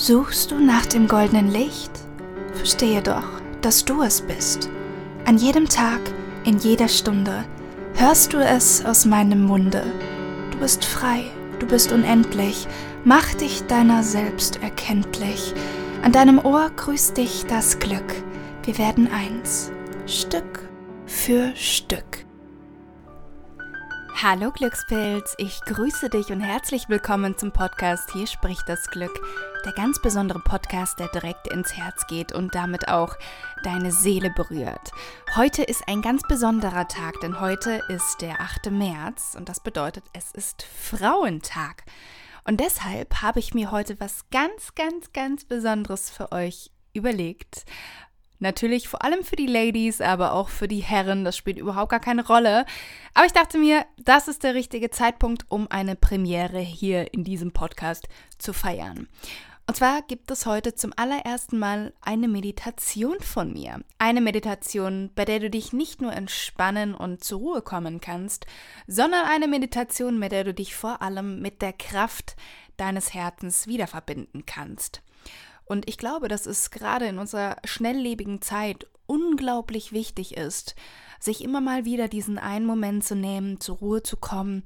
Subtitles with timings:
[0.00, 1.90] Suchst du nach dem goldenen Licht?
[2.54, 3.26] Verstehe doch,
[3.62, 4.70] dass du es bist.
[5.24, 5.98] An jedem Tag,
[6.44, 7.44] in jeder Stunde
[7.96, 9.82] hörst du es aus meinem Munde.
[10.52, 11.24] Du bist frei,
[11.58, 12.68] du bist unendlich,
[13.04, 15.52] mach dich deiner selbst erkenntlich.
[16.04, 18.14] An deinem Ohr grüßt dich das Glück.
[18.62, 19.72] Wir werden eins,
[20.06, 20.60] Stück
[21.06, 22.24] für Stück.
[24.20, 29.12] Hallo Glückspilz, ich grüße dich und herzlich willkommen zum Podcast Hier spricht das Glück,
[29.68, 33.14] der ganz besondere Podcast, der direkt ins Herz geht und damit auch
[33.64, 34.92] deine Seele berührt.
[35.36, 38.70] Heute ist ein ganz besonderer Tag, denn heute ist der 8.
[38.70, 41.84] März und das bedeutet, es ist Frauentag.
[42.44, 47.66] Und deshalb habe ich mir heute was ganz, ganz, ganz Besonderes für euch überlegt.
[48.38, 51.24] Natürlich vor allem für die Ladies, aber auch für die Herren.
[51.24, 52.64] Das spielt überhaupt gar keine Rolle.
[53.12, 57.52] Aber ich dachte mir, das ist der richtige Zeitpunkt, um eine Premiere hier in diesem
[57.52, 58.08] Podcast
[58.38, 59.08] zu feiern.
[59.68, 63.84] Und zwar gibt es heute zum allerersten Mal eine Meditation von mir.
[63.98, 68.46] Eine Meditation, bei der du dich nicht nur entspannen und zur Ruhe kommen kannst,
[68.86, 72.34] sondern eine Meditation, mit der du dich vor allem mit der Kraft
[72.78, 75.02] deines Herzens wieder verbinden kannst.
[75.66, 80.76] Und ich glaube, dass es gerade in unserer schnelllebigen Zeit unglaublich wichtig ist,
[81.20, 84.62] sich immer mal wieder diesen einen Moment zu nehmen, zur Ruhe zu kommen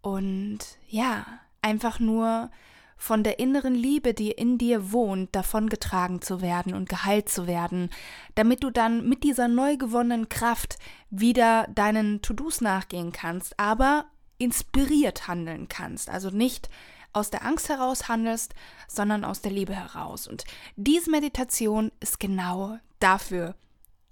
[0.00, 1.24] und ja,
[1.62, 2.50] einfach nur
[2.96, 7.90] von der inneren Liebe, die in dir wohnt, davongetragen zu werden und geheilt zu werden,
[8.34, 10.78] damit du dann mit dieser neu gewonnenen Kraft
[11.10, 14.06] wieder deinen To-Dos nachgehen kannst, aber
[14.38, 16.10] inspiriert handeln kannst.
[16.10, 16.68] Also nicht
[17.12, 18.54] aus der Angst heraus handelst,
[18.88, 20.26] sondern aus der Liebe heraus.
[20.26, 20.44] Und
[20.76, 23.54] diese Meditation ist genau dafür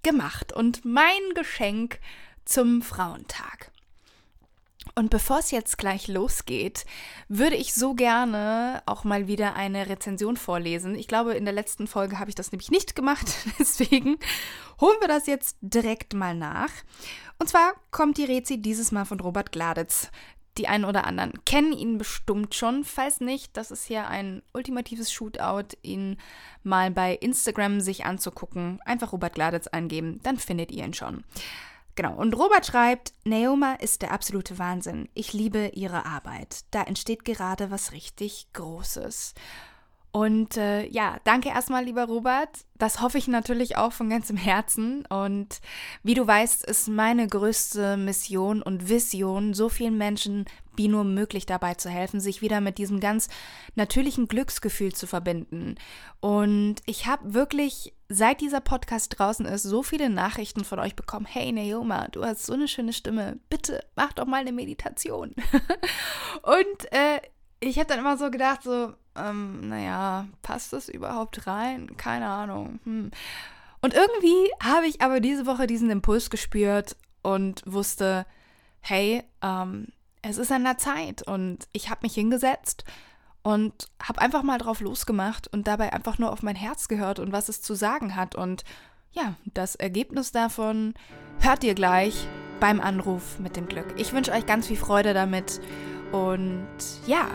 [0.02, 1.98] gemacht und mein Geschenk
[2.44, 3.71] zum Frauentag.
[4.94, 6.84] Und bevor es jetzt gleich losgeht,
[7.28, 10.96] würde ich so gerne auch mal wieder eine Rezension vorlesen.
[10.96, 13.26] Ich glaube, in der letzten Folge habe ich das nämlich nicht gemacht.
[13.58, 14.18] Deswegen
[14.80, 16.70] holen wir das jetzt direkt mal nach.
[17.38, 20.10] Und zwar kommt die Rezi dieses Mal von Robert Gladitz.
[20.58, 22.84] Die einen oder anderen kennen ihn bestimmt schon.
[22.84, 26.18] Falls nicht, das ist hier ein ultimatives Shootout, ihn
[26.62, 28.78] mal bei Instagram sich anzugucken.
[28.84, 31.24] Einfach Robert Gladitz eingeben, dann findet ihr ihn schon.
[31.94, 35.08] Genau, und Robert schreibt, Naoma ist der absolute Wahnsinn.
[35.14, 36.60] Ich liebe ihre Arbeit.
[36.70, 39.34] Da entsteht gerade was richtig Großes.
[40.12, 42.66] Und äh, ja, danke erstmal, lieber Robert.
[42.76, 45.06] Das hoffe ich natürlich auch von ganzem Herzen.
[45.06, 45.60] Und
[46.02, 50.44] wie du weißt, ist meine größte Mission und Vision, so vielen Menschen
[50.76, 53.28] wie nur möglich dabei zu helfen, sich wieder mit diesem ganz
[53.74, 55.76] natürlichen Glücksgefühl zu verbinden.
[56.20, 61.26] Und ich habe wirklich, seit dieser Podcast draußen ist, so viele Nachrichten von euch bekommen.
[61.26, 63.38] Hey Naoma, du hast so eine schöne Stimme.
[63.48, 65.34] Bitte mach doch mal eine Meditation.
[66.42, 67.20] und äh,
[67.60, 71.96] ich habe dann immer so gedacht, so, ähm, naja, passt das überhaupt rein?
[71.96, 72.80] Keine Ahnung.
[72.84, 73.10] Hm.
[73.80, 78.26] Und irgendwie habe ich aber diese Woche diesen Impuls gespürt und wusste,
[78.80, 79.88] hey, ähm,
[80.22, 81.26] es ist an der Zeit.
[81.26, 82.84] Und ich habe mich hingesetzt
[83.42, 87.32] und habe einfach mal drauf losgemacht und dabei einfach nur auf mein Herz gehört und
[87.32, 88.34] was es zu sagen hat.
[88.34, 88.64] Und
[89.12, 90.94] ja, das Ergebnis davon
[91.40, 92.26] hört ihr gleich
[92.60, 93.94] beim Anruf mit dem Glück.
[93.96, 95.60] Ich wünsche euch ganz viel Freude damit
[96.12, 96.66] und
[97.06, 97.26] ja,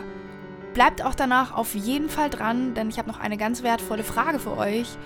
[0.74, 4.38] Bleibt auch danach auf jeden Fall dran, denn ich habe noch eine ganz wertvolle Frage
[4.38, 4.96] für euch.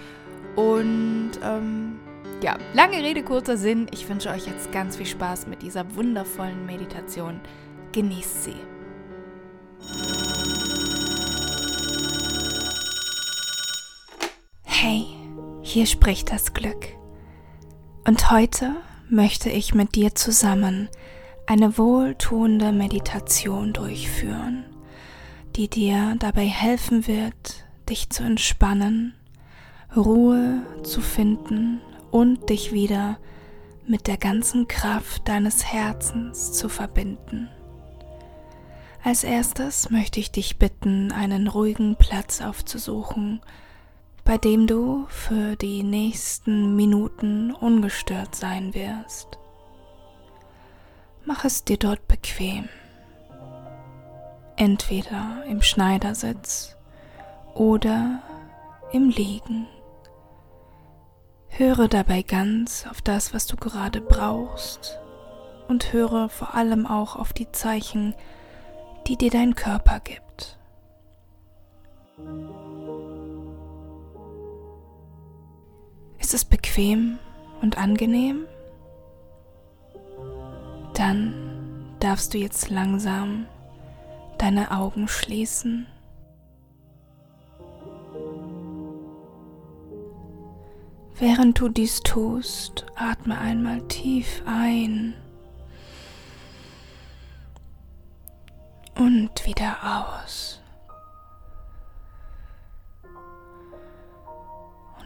[0.56, 1.98] Und ähm,
[2.42, 3.86] ja, lange Rede, kurzer Sinn.
[3.90, 7.40] Ich wünsche euch jetzt ganz viel Spaß mit dieser wundervollen Meditation.
[7.92, 8.71] Genießt sie.
[14.84, 15.06] Hey,
[15.62, 16.88] hier spricht das Glück.
[18.04, 18.74] Und heute
[19.08, 20.88] möchte ich mit dir zusammen
[21.46, 24.64] eine wohltuende Meditation durchführen
[25.56, 29.14] die dir dabei helfen wird, dich zu entspannen,
[29.94, 33.18] Ruhe zu finden und dich wieder
[33.86, 37.48] mit der ganzen Kraft deines Herzens zu verbinden.
[39.04, 43.40] Als erstes möchte ich dich bitten, einen ruhigen Platz aufzusuchen,
[44.24, 49.38] bei dem du für die nächsten Minuten ungestört sein wirst.
[51.24, 52.68] Mach es dir dort bequem
[54.56, 56.76] entweder im Schneidersitz
[57.54, 58.22] oder
[58.92, 59.66] im Liegen.
[61.48, 64.98] Höre dabei ganz auf das, was du gerade brauchst
[65.68, 68.14] und höre vor allem auch auf die Zeichen,
[69.06, 70.58] die dir dein Körper gibt.
[76.22, 77.18] Ist es bequem
[77.62, 78.46] und angenehm?
[80.94, 83.46] Dann darfst du jetzt langsam
[84.38, 85.88] deine Augen schließen.
[91.18, 95.14] Während du dies tust, atme einmal tief ein
[98.94, 100.61] und wieder aus.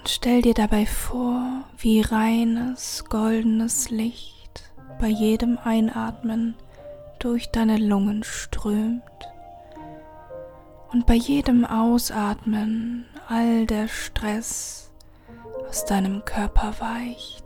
[0.08, 4.70] Stell dir dabei vor, wie reines, goldenes Licht
[5.00, 6.54] bei jedem Einatmen
[7.18, 9.02] durch deine Lungen strömt
[10.92, 14.92] und bei jedem Ausatmen all der Stress
[15.68, 17.44] aus deinem Körper weicht.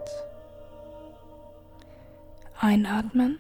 [2.59, 3.39] Einatmen.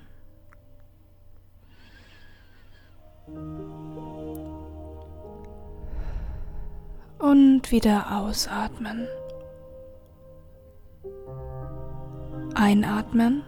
[7.20, 9.06] Und wieder ausatmen.
[12.54, 13.42] Einatmen.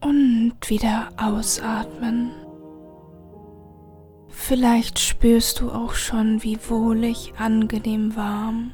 [0.00, 2.32] Und wieder ausatmen.
[4.28, 8.72] Vielleicht spürst du auch schon, wie wohlig, angenehm warm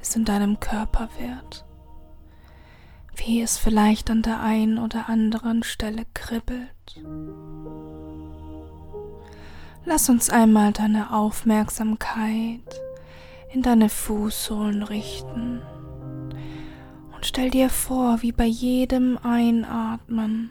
[0.00, 1.64] es in deinem Körper wird,
[3.16, 7.02] wie es vielleicht an der einen oder anderen Stelle kribbelt.
[9.90, 12.60] Lass uns einmal deine Aufmerksamkeit
[13.54, 15.62] in deine Fußsohlen richten
[17.14, 20.50] und stell dir vor, wie bei jedem Einatmen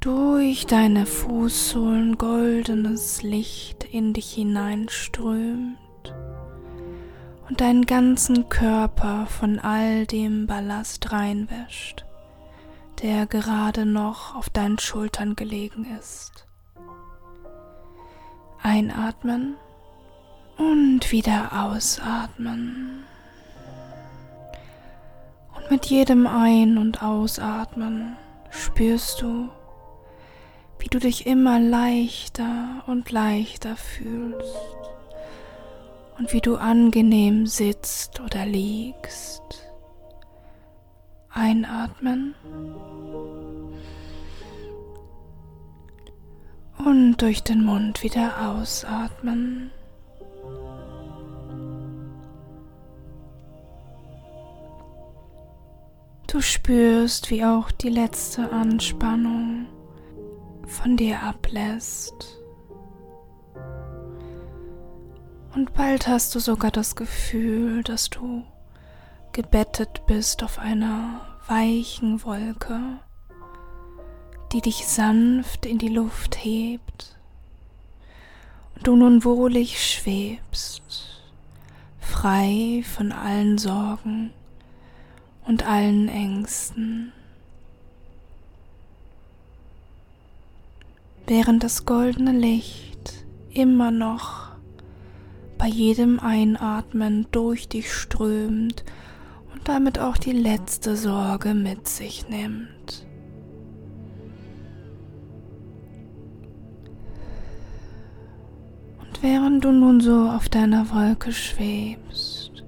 [0.00, 5.78] durch deine Fußsohlen goldenes Licht in dich hineinströmt
[7.48, 12.04] und deinen ganzen Körper von all dem Ballast reinwäscht,
[13.00, 16.45] der gerade noch auf deinen Schultern gelegen ist.
[18.66, 19.54] Einatmen
[20.56, 23.04] und wieder ausatmen.
[25.54, 28.16] Und mit jedem Ein- und Ausatmen
[28.50, 29.50] spürst du,
[30.80, 34.56] wie du dich immer leichter und leichter fühlst
[36.18, 39.70] und wie du angenehm sitzt oder liegst.
[41.30, 42.34] Einatmen
[46.78, 49.70] und durch den Mund wieder ausatmen.
[56.26, 59.66] Du spürst, wie auch die letzte Anspannung
[60.66, 62.36] von dir ablässt.
[65.54, 68.44] Und bald hast du sogar das Gefühl, dass du
[69.32, 72.98] gebettet bist auf einer weichen Wolke,
[74.52, 77.16] die dich sanft in die Luft hebt
[78.74, 81.22] und du nun wohlig schwebst,
[82.00, 84.30] frei von allen Sorgen
[85.46, 87.12] und allen Ängsten.
[91.26, 94.50] während das goldene Licht immer noch
[95.58, 98.84] bei jedem Einatmen durch dich strömt
[99.52, 102.68] und damit auch die letzte Sorge mit sich nimmt.
[109.22, 112.64] Während du nun so auf deiner Wolke schwebst,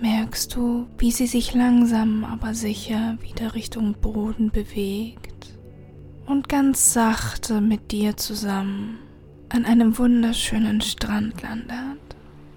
[0.00, 5.58] merkst du, wie sie sich langsam aber sicher wieder Richtung Boden bewegt
[6.26, 8.98] und ganz sachte mit dir zusammen
[9.48, 12.00] an einem wunderschönen Strand landet.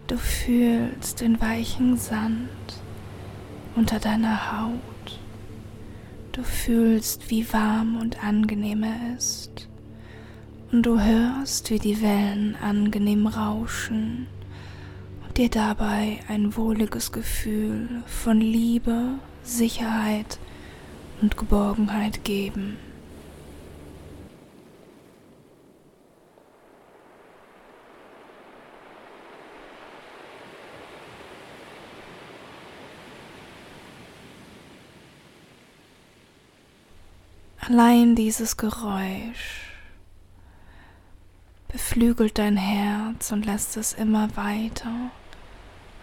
[0.08, 2.50] Du fühlst den weichen Sand
[3.75, 5.20] unter deiner Haut.
[6.32, 9.70] Du fühlst, wie warm und angenehm er ist.
[10.75, 14.25] Du hörst, wie die Wellen angenehm rauschen
[15.24, 20.39] und dir dabei ein wohliges Gefühl von Liebe, Sicherheit
[21.22, 22.77] und Geborgenheit geben.
[37.60, 39.73] Allein dieses Geräusch
[41.74, 45.10] beflügelt dein Herz und lässt es immer weiter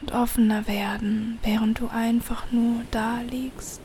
[0.01, 3.81] und offener werden, während du einfach nur da liegst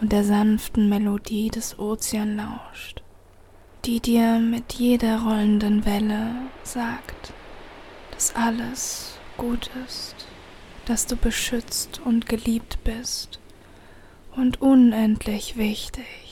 [0.00, 3.02] und der sanften Melodie des Ozean lauscht,
[3.84, 6.30] die dir mit jeder rollenden Welle
[6.62, 7.34] sagt,
[8.12, 10.26] dass alles gut ist,
[10.86, 13.38] dass du beschützt und geliebt bist
[14.34, 16.26] und unendlich wichtig.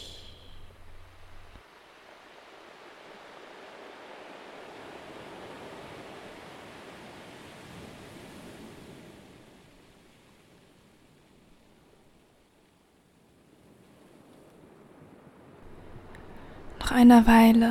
[16.85, 17.71] Nach einer Weile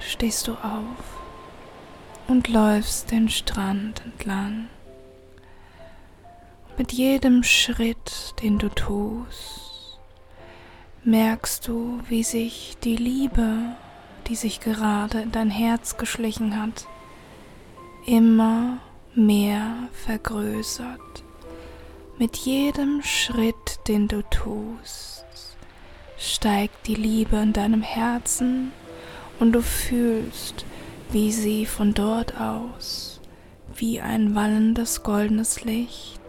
[0.00, 1.20] stehst du auf
[2.26, 4.66] und läufst den Strand entlang.
[6.76, 10.00] Mit jedem Schritt, den du tust,
[11.04, 13.56] merkst du, wie sich die Liebe,
[14.26, 16.88] die sich gerade in dein Herz geschlichen hat,
[18.04, 18.78] immer
[19.14, 21.22] mehr vergrößert.
[22.18, 25.11] Mit jedem Schritt, den du tust,
[26.22, 28.70] steigt die Liebe in deinem Herzen
[29.40, 30.64] und du fühlst,
[31.10, 33.20] wie sie von dort aus,
[33.74, 36.20] wie ein wallendes goldenes Licht,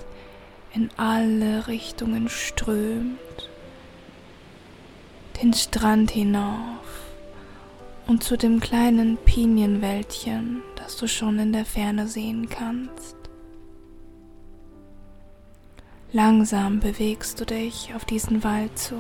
[0.73, 3.19] in alle Richtungen strömt,
[5.41, 7.11] den Strand hinauf
[8.07, 13.15] und zu dem kleinen Pinienwäldchen, das du schon in der Ferne sehen kannst.
[16.11, 18.95] Langsam bewegst du dich auf diesen Wald zu.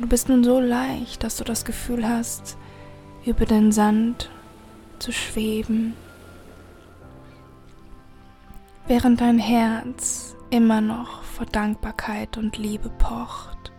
[0.00, 2.56] Und du bist nun so leicht, dass du das Gefühl hast,
[3.26, 4.30] über den Sand
[4.98, 5.92] zu schweben
[8.86, 13.72] während dein Herz immer noch vor Dankbarkeit und Liebe pocht.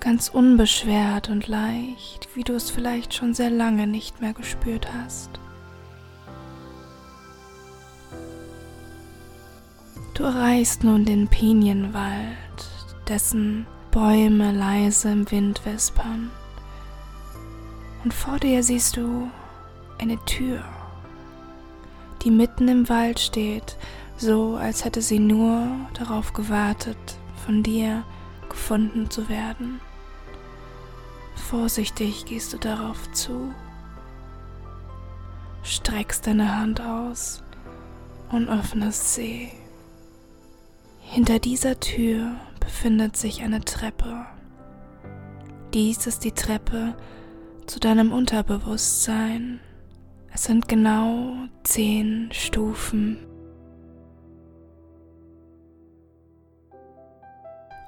[0.00, 5.30] Ganz unbeschwert und leicht, wie du es vielleicht schon sehr lange nicht mehr gespürt hast.
[10.14, 12.68] Du erreichst nun den Pinienwald,
[13.06, 16.30] dessen Bäume leise im Wind wispern.
[18.04, 19.30] Und vor dir siehst du
[19.98, 20.64] eine Tür
[22.22, 23.76] die mitten im Wald steht,
[24.16, 26.98] so als hätte sie nur darauf gewartet,
[27.46, 28.04] von dir
[28.48, 29.80] gefunden zu werden.
[31.34, 33.54] Vorsichtig gehst du darauf zu,
[35.62, 37.42] streckst deine Hand aus
[38.30, 39.50] und öffnest sie.
[41.00, 44.26] Hinter dieser Tür befindet sich eine Treppe.
[45.74, 46.94] Dies ist die Treppe
[47.66, 49.60] zu deinem Unterbewusstsein.
[50.32, 53.26] Es sind genau zehn Stufen.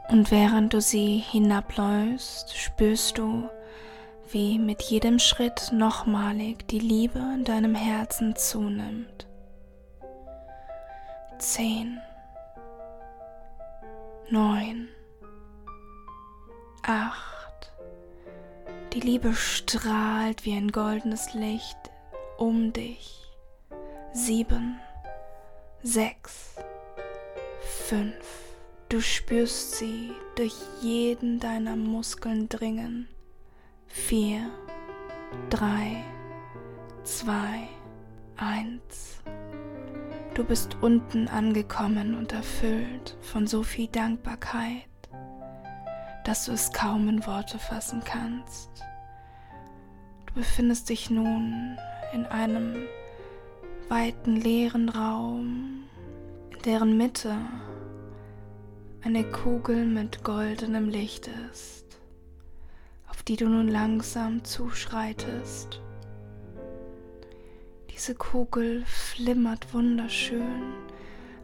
[0.09, 3.49] Und während du sie hinabläufst, spürst du,
[4.31, 9.27] wie mit jedem Schritt nochmalig die Liebe in deinem Herzen zunimmt.
[11.39, 11.99] Zehn,
[14.33, 14.89] neun,
[16.83, 17.71] acht.
[18.95, 21.77] Die Liebe strahlt wie ein goldenes Licht
[22.39, 23.31] um dich.
[24.15, 24.81] Sieben,
[25.83, 26.57] sechs,
[27.61, 28.25] fünf.
[28.89, 33.09] Du spürst sie durch jeden deiner Muskeln dringen.
[33.87, 34.51] Vier,
[35.51, 36.03] drei,
[37.05, 37.69] zwei,
[38.39, 39.21] eins.
[40.35, 44.89] Du bist unten angekommen und erfüllt von so viel Dankbarkeit,
[46.25, 48.71] dass du es kaum in Worte fassen kannst.
[50.27, 51.77] Du befindest dich nun
[52.15, 52.77] in einem
[53.91, 55.85] weiten leeren Raum,
[56.51, 57.37] in deren Mitte
[59.03, 61.85] eine Kugel mit goldenem Licht ist,
[63.07, 65.83] auf die du nun langsam zuschreitest.
[68.03, 70.75] Diese Kugel flimmert wunderschön,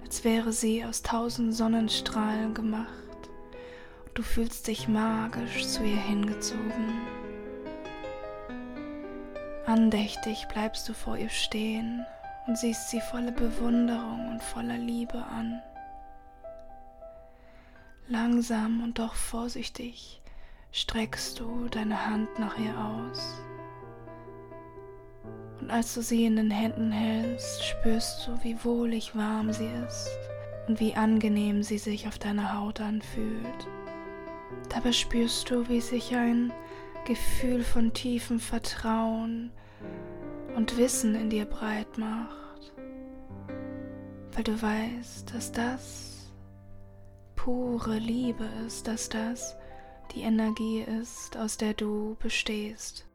[0.02, 2.88] als wäre sie aus tausend Sonnenstrahlen gemacht.
[4.14, 6.98] Du fühlst dich magisch zu ihr hingezogen.
[9.66, 12.04] Andächtig bleibst du vor ihr stehen
[12.48, 15.62] und siehst sie voller Bewunderung und voller Liebe an.
[18.08, 20.20] Langsam und doch vorsichtig
[20.72, 23.47] streckst du deine Hand nach ihr aus.
[25.60, 30.08] Und als du sie in den Händen hältst, spürst du, wie wohlig warm sie ist
[30.68, 33.66] und wie angenehm sie sich auf deiner Haut anfühlt.
[34.68, 36.52] Dabei spürst du, wie sich ein
[37.06, 39.50] Gefühl von tiefem Vertrauen
[40.56, 42.72] und Wissen in dir breit macht,
[44.32, 46.32] weil du weißt, dass das
[47.34, 49.56] pure Liebe ist, dass das
[50.14, 53.07] die Energie ist, aus der du bestehst.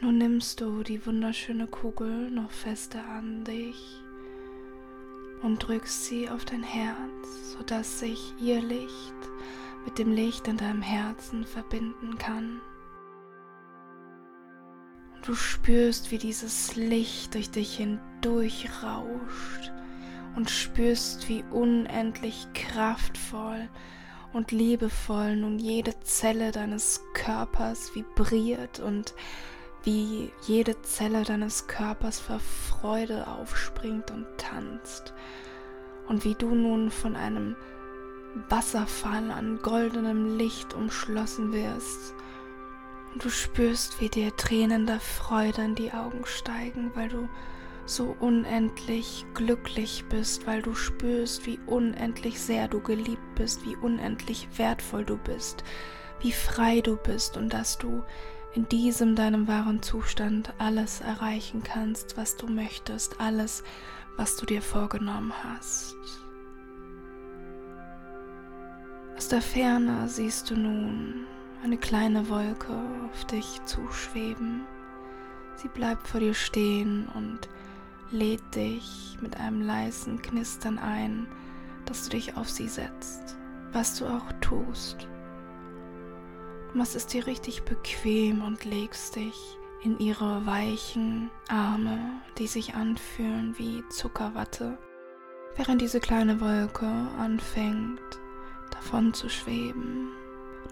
[0.00, 4.00] Nun nimmst du die wunderschöne Kugel noch fester an dich
[5.42, 9.14] und drückst sie auf dein Herz, sodass sich ihr Licht
[9.84, 12.60] mit dem Licht in deinem Herzen verbinden kann.
[15.26, 19.72] Du spürst, wie dieses Licht durch dich hindurch rauscht
[20.36, 23.68] und spürst, wie unendlich kraftvoll
[24.32, 29.14] und liebevoll nun jede Zelle deines Körpers vibriert und
[29.84, 35.14] wie jede Zelle deines Körpers vor Freude aufspringt und tanzt.
[36.08, 37.56] Und wie du nun von einem
[38.48, 42.14] Wasserfall an goldenem Licht umschlossen wirst.
[43.12, 47.28] Und du spürst, wie dir Tränen der Freude in die Augen steigen, weil du
[47.86, 54.46] so unendlich glücklich bist, weil du spürst, wie unendlich sehr du geliebt bist, wie unendlich
[54.56, 55.64] wertvoll du bist,
[56.20, 58.04] wie frei du bist und dass du
[58.54, 63.62] in diesem deinem wahren Zustand alles erreichen kannst, was du möchtest, alles,
[64.16, 65.96] was du dir vorgenommen hast.
[69.16, 71.26] Aus der Ferne siehst du nun
[71.62, 72.72] eine kleine Wolke
[73.04, 74.64] auf dich zuschweben.
[75.56, 77.48] Sie bleibt vor dir stehen und
[78.10, 81.26] lädt dich mit einem leisen Knistern ein,
[81.84, 83.36] dass du dich auf sie setzt,
[83.72, 85.08] was du auch tust.
[86.74, 91.98] Machst es dir richtig bequem und legst dich in ihre weichen Arme,
[92.36, 94.76] die sich anfühlen wie Zuckerwatte,
[95.56, 96.86] während diese kleine Wolke
[97.18, 98.00] anfängt
[98.70, 100.10] davon zu schweben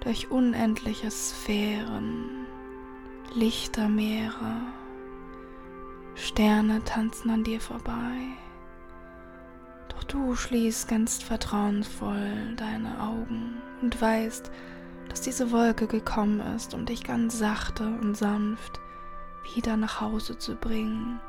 [0.01, 2.47] durch unendliche Sphären,
[3.35, 4.61] Lichtermeere,
[6.15, 8.37] Sterne tanzen an dir vorbei.
[9.89, 14.51] Doch du schließt ganz vertrauensvoll deine Augen und weißt,
[15.09, 18.81] dass diese Wolke gekommen ist, um dich ganz sachte und sanft
[19.55, 21.21] wieder nach Hause zu bringen.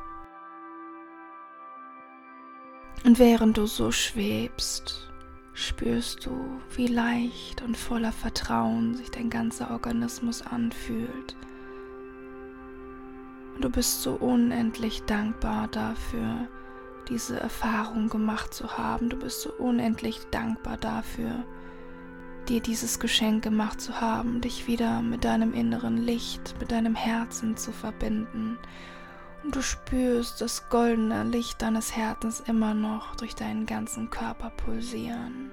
[3.05, 5.12] Und während du so schwebst,
[5.53, 11.36] spürst du, wie leicht und voller Vertrauen sich dein ganzer Organismus anfühlt
[13.57, 16.48] und du bist so unendlich dankbar dafür,
[17.10, 19.10] diese Erfahrung gemacht zu haben.
[19.10, 21.43] Du bist so unendlich dankbar dafür,
[22.50, 27.58] dir dieses Geschenk gemacht zu haben, dich wieder mit deinem inneren Licht, mit deinem Herzen
[27.58, 28.58] zu verbinden.
[29.44, 35.51] Und du spürst das goldene Licht deines Herzens immer noch durch deinen ganzen Körper pulsieren.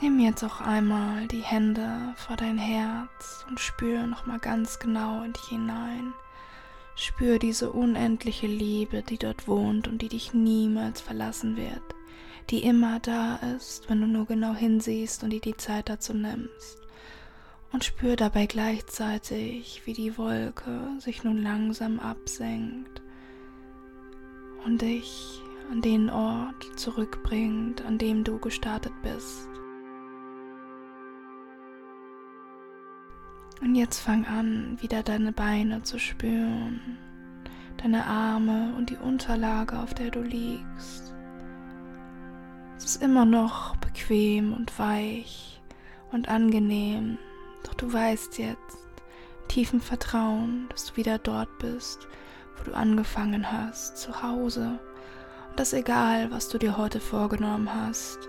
[0.00, 5.32] Nimm jetzt auch einmal die Hände vor dein Herz und spür nochmal ganz genau in
[5.32, 6.12] dich hinein.
[6.94, 11.82] Spür diese unendliche Liebe, die dort wohnt und die dich niemals verlassen wird,
[12.50, 16.78] die immer da ist, wenn du nur genau hinsiehst und dir die Zeit dazu nimmst.
[17.72, 23.02] Und spür dabei gleichzeitig, wie die Wolke sich nun langsam absenkt
[24.64, 29.48] und dich an den Ort zurückbringt, an dem du gestartet bist.
[33.60, 36.96] Und jetzt fang an, wieder deine Beine zu spüren,
[37.76, 41.14] deine Arme und die Unterlage, auf der du liegst.
[42.78, 45.60] Es ist immer noch bequem und weich
[46.12, 47.18] und angenehm,
[47.64, 48.78] doch du weißt jetzt,
[49.48, 52.06] tiefen Vertrauen, dass du wieder dort bist,
[52.56, 54.78] wo du angefangen hast, zu Hause.
[55.50, 58.20] Und dass egal, was du dir heute vorgenommen hast,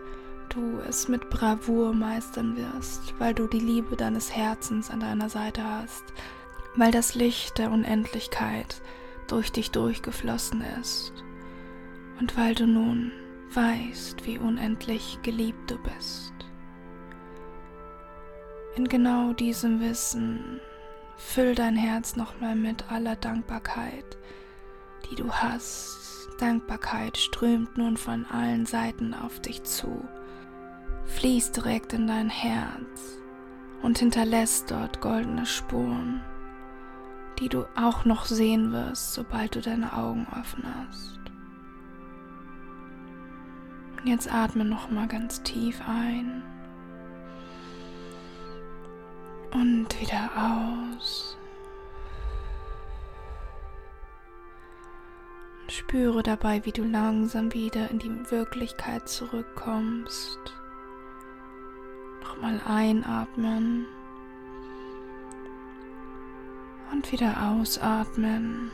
[0.50, 5.64] du es mit Bravour meistern wirst, weil du die Liebe deines Herzens an deiner Seite
[5.64, 6.04] hast,
[6.76, 8.82] weil das Licht der Unendlichkeit
[9.28, 11.14] durch dich durchgeflossen ist
[12.20, 13.12] und weil du nun
[13.54, 16.34] weißt, wie unendlich geliebt du bist.
[18.76, 20.60] In genau diesem Wissen
[21.18, 24.18] füll dein Herz nochmal mit aller Dankbarkeit,
[25.10, 26.30] die du hast.
[26.40, 30.08] Dankbarkeit strömt nun von allen Seiten auf dich zu
[31.10, 33.18] fließt direkt in dein Herz
[33.82, 36.22] und hinterlässt dort goldene Spuren,
[37.40, 41.19] die du auch noch sehen wirst, sobald du deine Augen öffnest.
[44.00, 46.44] Und jetzt atme noch mal ganz tief ein
[49.52, 51.38] und wieder aus.
[55.68, 60.40] Spüre dabei, wie du langsam wieder in die Wirklichkeit zurückkommst
[62.42, 63.86] Nochmal einatmen
[66.92, 68.72] und wieder ausatmen.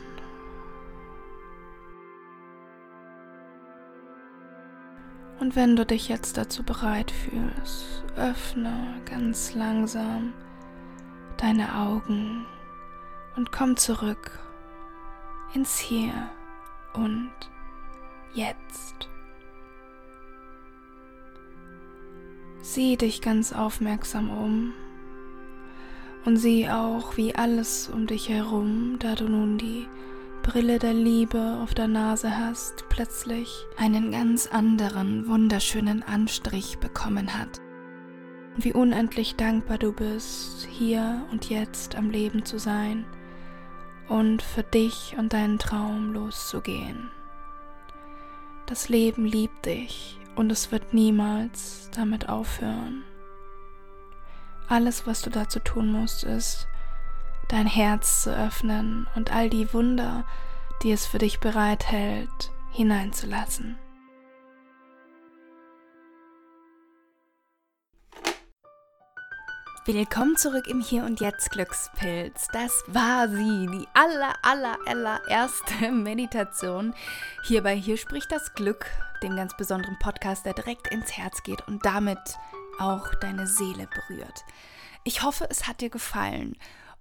[5.38, 10.32] Und wenn du dich jetzt dazu bereit fühlst, öffne ganz langsam
[11.36, 12.46] deine Augen
[13.36, 14.38] und komm zurück
[15.52, 16.30] ins Hier
[16.94, 17.30] und
[18.32, 19.08] Jetzt.
[22.62, 24.72] Sieh dich ganz aufmerksam um
[26.24, 29.86] und sieh auch, wie alles um dich herum, da du nun die
[30.46, 37.60] Brille der Liebe auf der Nase hast, plötzlich einen ganz anderen, wunderschönen Anstrich bekommen hat.
[38.54, 43.04] Und wie unendlich dankbar du bist, hier und jetzt am Leben zu sein
[44.08, 47.10] und für dich und deinen Traum loszugehen.
[48.66, 53.02] Das Leben liebt dich und es wird niemals damit aufhören.
[54.68, 56.68] alles, was du dazu tun musst, ist,
[57.48, 60.24] dein Herz zu öffnen und all die Wunder,
[60.82, 63.78] die es für dich bereithält, hineinzulassen.
[69.84, 72.48] Willkommen zurück im Hier und Jetzt Glückspilz.
[72.52, 76.92] Das war sie, die aller, aller, allererste Meditation.
[77.44, 78.86] Hierbei Hier spricht das Glück,
[79.22, 82.18] dem ganz besonderen Podcast, der direkt ins Herz geht und damit
[82.80, 84.44] auch deine Seele berührt.
[85.04, 86.56] Ich hoffe, es hat dir gefallen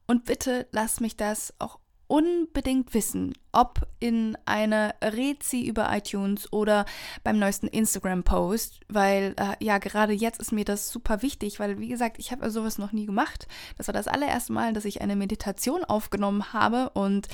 [0.07, 6.85] und bitte lass mich das auch unbedingt wissen, ob in einer Rezi über iTunes oder
[7.23, 11.87] beim neuesten Instagram-Post, weil äh, ja, gerade jetzt ist mir das super wichtig, weil wie
[11.87, 13.47] gesagt, ich habe sowas noch nie gemacht.
[13.77, 17.27] Das war das allererste Mal, dass ich eine Meditation aufgenommen habe und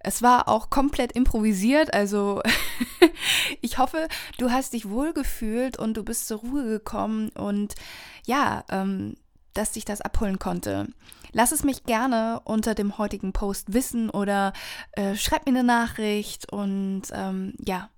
[0.00, 2.42] es war auch komplett improvisiert, also
[3.62, 7.74] ich hoffe, du hast dich wohl gefühlt und du bist zur Ruhe gekommen und
[8.26, 9.14] ja, ähm,
[9.58, 10.86] dass dich das abholen konnte.
[11.32, 14.52] Lass es mich gerne unter dem heutigen Post wissen oder
[14.92, 17.90] äh, schreib mir eine Nachricht und ähm, ja,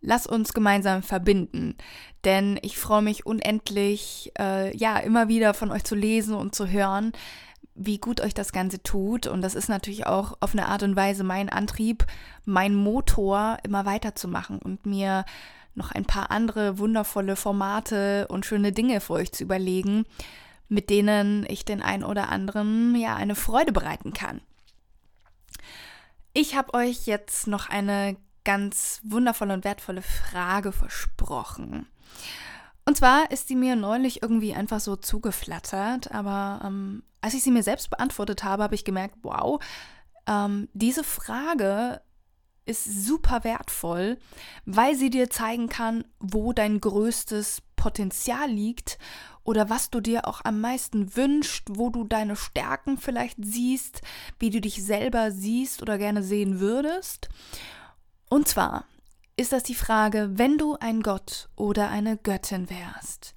[0.00, 1.76] lass uns gemeinsam verbinden.
[2.24, 6.68] Denn ich freue mich unendlich, äh, ja, immer wieder von euch zu lesen und zu
[6.68, 7.12] hören,
[7.74, 9.26] wie gut euch das Ganze tut.
[9.26, 12.06] Und das ist natürlich auch auf eine Art und Weise mein Antrieb,
[12.44, 15.24] mein Motor, immer weiterzumachen und mir
[15.74, 20.04] noch ein paar andere wundervolle Formate und schöne Dinge für euch zu überlegen,
[20.70, 24.40] mit denen ich den einen oder anderen ja eine Freude bereiten kann.
[26.32, 31.86] Ich habe euch jetzt noch eine ganz wundervolle und wertvolle Frage versprochen.
[32.86, 37.50] Und zwar ist sie mir neulich irgendwie einfach so zugeflattert, aber ähm, als ich sie
[37.50, 39.62] mir selbst beantwortet habe, habe ich gemerkt, wow,
[40.26, 42.00] ähm, diese Frage
[42.64, 44.18] ist super wertvoll,
[44.64, 48.98] weil sie dir zeigen kann, wo dein größtes Potenzial liegt
[49.42, 54.02] oder was du dir auch am meisten wünschst, wo du deine Stärken vielleicht siehst,
[54.38, 57.30] wie du dich selber siehst oder gerne sehen würdest.
[58.28, 58.84] Und zwar
[59.36, 63.34] ist das die Frage, wenn du ein Gott oder eine Göttin wärst,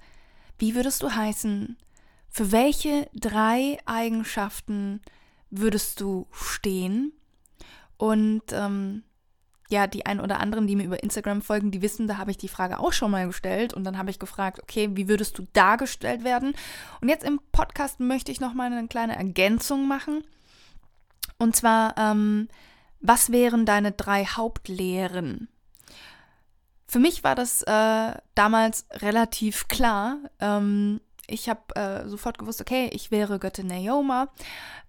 [0.58, 1.78] wie würdest du heißen?
[2.28, 5.00] Für welche drei Eigenschaften
[5.50, 7.12] würdest du stehen?
[7.96, 9.04] Und ähm,
[9.70, 12.36] ja, die ein oder anderen, die mir über Instagram folgen, die wissen, da habe ich
[12.36, 15.46] die Frage auch schon mal gestellt und dann habe ich gefragt, okay, wie würdest du
[15.52, 16.54] dargestellt werden?
[17.00, 20.22] Und jetzt im Podcast möchte ich noch mal eine kleine Ergänzung machen.
[21.38, 22.48] Und zwar, ähm,
[23.00, 25.48] was wären deine drei Hauptlehren?
[26.86, 30.18] Für mich war das äh, damals relativ klar.
[30.40, 34.28] Ähm, ich habe äh, sofort gewusst, okay, ich wäre Göttin Naoma.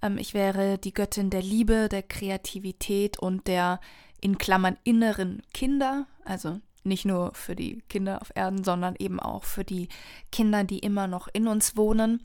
[0.02, 3.80] Ähm, ich wäre die Göttin der Liebe, der Kreativität und der
[4.26, 9.44] in Klammern inneren Kinder, also nicht nur für die Kinder auf Erden, sondern eben auch
[9.44, 9.88] für die
[10.32, 12.24] Kinder, die immer noch in uns wohnen.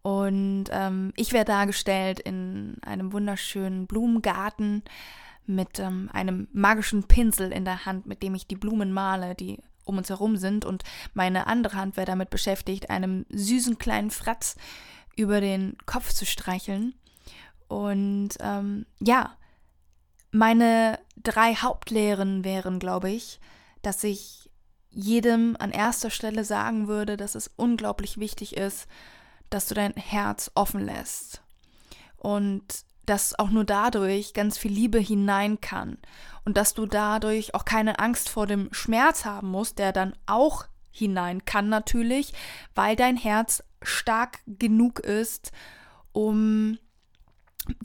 [0.00, 4.82] Und ähm, ich werde dargestellt in einem wunderschönen Blumengarten
[5.44, 9.58] mit ähm, einem magischen Pinsel in der Hand, mit dem ich die Blumen male, die
[9.84, 10.64] um uns herum sind.
[10.64, 14.56] Und meine andere Hand wäre damit beschäftigt, einem süßen kleinen Fratz
[15.16, 16.94] über den Kopf zu streicheln.
[17.68, 19.36] Und ähm, ja,
[20.30, 23.40] meine drei Hauptlehren wären, glaube ich,
[23.82, 24.50] dass ich
[24.90, 28.86] jedem an erster Stelle sagen würde, dass es unglaublich wichtig ist,
[29.50, 31.42] dass du dein Herz offen lässt.
[32.16, 35.98] Und dass auch nur dadurch ganz viel Liebe hinein kann.
[36.44, 40.66] Und dass du dadurch auch keine Angst vor dem Schmerz haben musst, der dann auch
[40.90, 42.32] hinein kann natürlich,
[42.74, 45.52] weil dein Herz stark genug ist,
[46.12, 46.78] um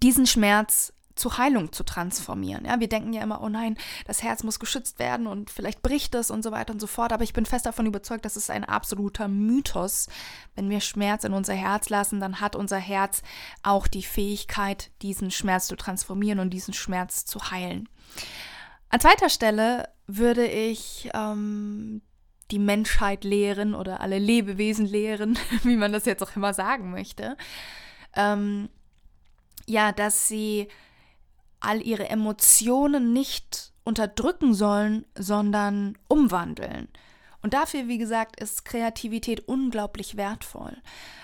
[0.01, 2.65] diesen Schmerz zur Heilung zu transformieren.
[2.65, 6.15] Ja, wir denken ja immer, oh nein, das Herz muss geschützt werden und vielleicht bricht
[6.15, 7.13] es und so weiter und so fort.
[7.13, 10.07] Aber ich bin fest davon überzeugt, das ist ein absoluter Mythos.
[10.55, 13.21] Wenn wir Schmerz in unser Herz lassen, dann hat unser Herz
[13.63, 17.89] auch die Fähigkeit, diesen Schmerz zu transformieren und diesen Schmerz zu heilen.
[18.89, 22.01] An zweiter Stelle würde ich ähm,
[22.51, 27.37] die Menschheit lehren oder alle Lebewesen lehren, wie man das jetzt auch immer sagen möchte.
[28.15, 28.69] Ähm,
[29.65, 30.67] ja, dass sie
[31.61, 36.89] all ihre Emotionen nicht unterdrücken sollen, sondern umwandeln.
[37.41, 40.77] Und dafür, wie gesagt, ist Kreativität unglaublich wertvoll,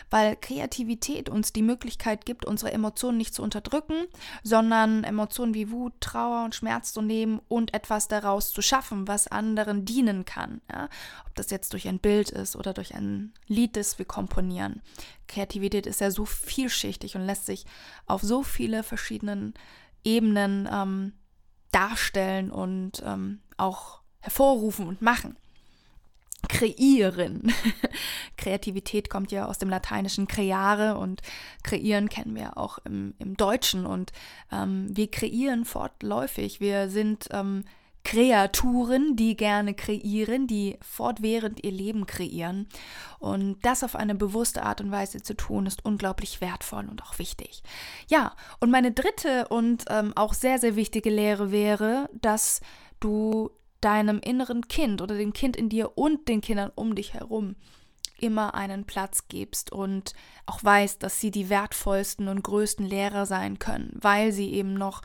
[0.10, 4.08] weil Kreativität uns die Möglichkeit gibt, unsere Emotionen nicht zu unterdrücken,
[4.42, 9.28] sondern Emotionen wie Wut, Trauer und Schmerz zu nehmen und etwas daraus zu schaffen, was
[9.28, 10.62] anderen dienen kann.
[10.72, 10.90] Ja?
[11.28, 14.82] Ob das jetzt durch ein Bild ist oder durch ein Lied, das wir komponieren.
[15.28, 17.66] Kreativität ist ja so vielschichtig und lässt sich
[18.08, 19.54] auf so viele verschiedenen
[20.04, 21.14] Ebenen ähm,
[21.72, 25.38] darstellen und ähm, auch hervorrufen und machen.
[26.50, 27.54] kreieren.
[28.38, 31.22] Kreativität kommt ja aus dem lateinischen creare und
[31.64, 34.12] kreieren kennen wir auch im, im Deutschen und
[34.52, 36.60] ähm, wir kreieren fortläufig.
[36.60, 37.66] Wir sind ähm,
[38.08, 42.70] Kreaturen, die gerne kreieren, die fortwährend ihr Leben kreieren.
[43.20, 47.20] Und das auf eine bewusste Art und Weise zu tun, ist unglaublich wertvoll und auch
[47.20, 47.64] wichtig.
[48.08, 52.62] Ja, und meine dritte und ähm, auch sehr, sehr wichtige Lehre wäre, dass
[53.02, 57.58] du deinem inneren Kind oder dem Kind in dir und den Kindern um dich herum
[58.20, 60.14] immer einen Platz gibst und
[60.46, 65.02] auch weißt, dass sie die wertvollsten und größten Lehrer sein können, weil sie eben noch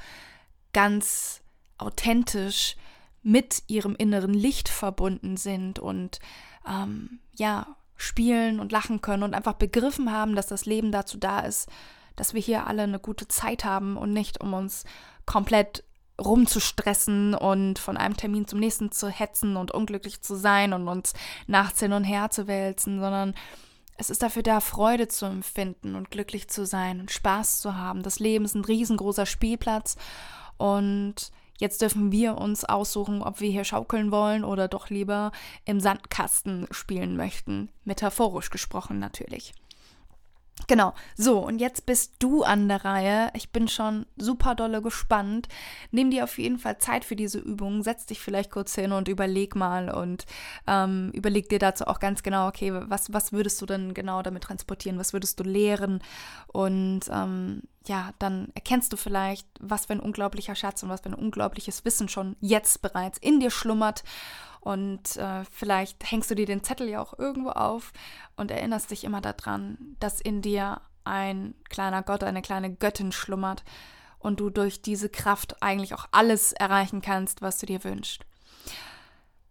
[0.73, 1.43] ganz
[1.79, 2.77] authentisch
[3.23, 6.19] mit ihrem inneren Licht verbunden sind und
[6.69, 11.41] ähm, ja, spielen und lachen können und einfach begriffen haben, dass das Leben dazu da
[11.41, 11.69] ist,
[12.17, 14.85] dass wir hier alle eine gute Zeit haben und nicht um uns
[15.25, 15.85] komplett
[16.21, 21.15] rumzustressen und von einem Termin zum nächsten zu hetzen und unglücklich zu sein und uns
[21.47, 23.35] nachts hin und her zu wälzen, sondern
[23.97, 28.03] es ist dafür da, Freude zu empfinden und glücklich zu sein und Spaß zu haben.
[28.03, 29.97] Das Leben ist ein riesengroßer Spielplatz
[30.57, 35.33] und jetzt dürfen wir uns aussuchen, ob wir hier schaukeln wollen oder doch lieber
[35.65, 37.71] im Sandkasten spielen möchten.
[37.85, 39.55] Metaphorisch gesprochen natürlich.
[40.69, 43.31] Genau, so und jetzt bist du an der Reihe.
[43.35, 45.49] Ich bin schon super dolle gespannt.
[45.91, 47.83] Nimm dir auf jeden Fall Zeit für diese Übung.
[47.83, 50.25] Setz dich vielleicht kurz hin und überleg mal und
[50.67, 54.45] ähm, überleg dir dazu auch ganz genau, okay, was, was würdest du denn genau damit
[54.45, 54.99] transportieren?
[54.99, 56.01] Was würdest du lehren?
[56.49, 61.11] Und ähm, ja, dann erkennst du vielleicht, was für ein unglaublicher Schatz und was für
[61.11, 64.05] ein unglaubliches Wissen schon jetzt bereits in dir schlummert.
[64.61, 67.93] Und äh, vielleicht hängst du dir den Zettel ja auch irgendwo auf
[68.37, 73.65] und erinnerst dich immer daran, dass in dir ein kleiner Gott, eine kleine Göttin schlummert
[74.21, 78.25] und du durch diese Kraft eigentlich auch alles erreichen kannst, was du dir wünschst.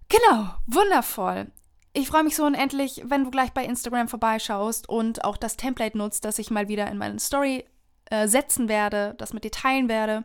[0.08, 1.52] Genau, wundervoll.
[1.94, 5.98] Ich freue mich so unendlich, wenn du gleich bei Instagram vorbeischaust und auch das Template
[5.98, 7.66] nutzt, das ich mal wieder in meine Story
[8.12, 10.24] äh, setzen werde, das mit dir teilen werde.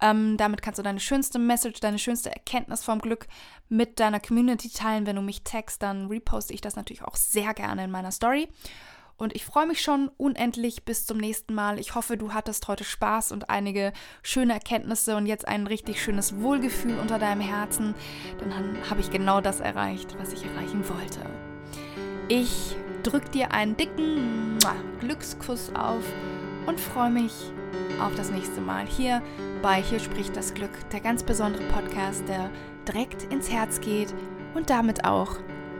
[0.00, 3.26] Ähm, damit kannst du deine schönste Message, deine schönste Erkenntnis vom Glück
[3.68, 5.06] mit deiner Community teilen.
[5.06, 8.48] Wenn du mich text, dann reposte ich das natürlich auch sehr gerne in meiner Story.
[9.16, 11.78] Und ich freue mich schon unendlich bis zum nächsten Mal.
[11.78, 16.38] Ich hoffe, du hattest heute Spaß und einige schöne Erkenntnisse und jetzt ein richtig schönes
[16.38, 17.94] Wohlgefühl unter deinem Herzen.
[18.38, 21.20] Denn dann habe ich genau das erreicht, was ich erreichen wollte.
[22.28, 24.58] Ich drücke dir einen dicken
[25.00, 26.02] Glückskuss auf
[26.66, 27.52] und freue mich
[28.00, 29.22] auf das nächste Mal hier
[29.62, 32.50] bei Hier spricht das Glück, der ganz besondere Podcast, der
[32.86, 34.14] direkt ins Herz geht
[34.54, 35.36] und damit auch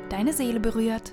[0.09, 1.13] deine Seele berührt.